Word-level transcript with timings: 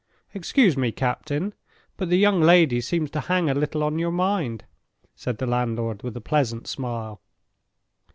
"Excuse 0.33 0.75
me, 0.75 0.91
captain—but 0.91 2.09
the 2.09 2.17
young 2.17 2.41
lady 2.41 2.81
seems 2.81 3.11
to 3.11 3.19
hang 3.19 3.51
a 3.51 3.53
little 3.53 3.83
on 3.83 3.99
your 3.99 4.09
mind," 4.09 4.65
said 5.13 5.37
the 5.37 5.45
landlord, 5.45 6.01
with 6.01 6.17
a 6.17 6.21
pleasant 6.21 6.65
smile. 6.65 7.21